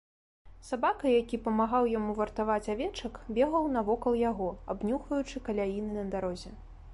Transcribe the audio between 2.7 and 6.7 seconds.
авечак, бегаў навокал яго, абнюхваючы каляіны на дарозе.